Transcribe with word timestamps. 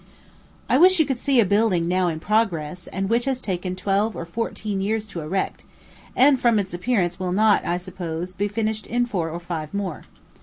I 0.67 0.79
wish 0.79 0.97
you 0.99 1.05
could 1.05 1.19
see 1.19 1.39
a 1.39 1.45
building 1.45 1.87
now 1.87 2.07
in 2.07 2.19
progress, 2.19 2.87
and 2.87 3.07
which 3.07 3.25
has 3.25 3.39
taken 3.39 3.75
twelve 3.75 4.15
or 4.15 4.25
fourteen 4.25 4.81
years 4.81 5.05
to 5.09 5.21
erect, 5.21 5.63
and 6.15 6.39
from 6.39 6.57
its 6.57 6.73
appearance 6.73 7.19
will 7.19 7.31
not, 7.31 7.63
I 7.65 7.77
suppose, 7.77 8.33
be 8.33 8.47
finished 8.47 8.87
in 8.87 9.05
four 9.05 9.29
or 9.29 9.39
five 9.39 9.75
more. 9.75 10.05